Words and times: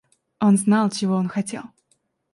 Он 0.39 0.57
знал, 0.57 0.89
чего 0.89 1.13
он 1.13 1.27
хотел. 1.29 1.61